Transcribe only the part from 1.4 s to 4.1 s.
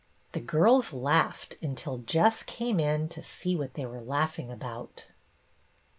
until Jess came in to see what they were